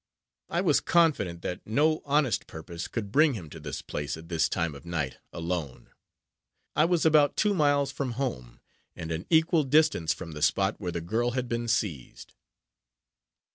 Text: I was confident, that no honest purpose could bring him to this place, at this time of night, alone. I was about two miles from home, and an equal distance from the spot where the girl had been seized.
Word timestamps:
I 0.49 0.61
was 0.61 0.79
confident, 0.81 1.43
that 1.43 1.61
no 1.67 2.01
honest 2.05 2.47
purpose 2.47 2.87
could 2.87 3.11
bring 3.11 3.35
him 3.35 3.51
to 3.51 3.59
this 3.59 3.83
place, 3.83 4.17
at 4.17 4.29
this 4.29 4.49
time 4.49 4.73
of 4.73 4.83
night, 4.83 5.19
alone. 5.31 5.91
I 6.75 6.85
was 6.85 7.05
about 7.05 7.37
two 7.37 7.53
miles 7.53 7.91
from 7.91 8.13
home, 8.13 8.61
and 8.95 9.11
an 9.11 9.27
equal 9.29 9.63
distance 9.63 10.11
from 10.11 10.31
the 10.31 10.41
spot 10.41 10.79
where 10.81 10.91
the 10.91 11.01
girl 11.01 11.33
had 11.37 11.47
been 11.47 11.67
seized. 11.67 12.33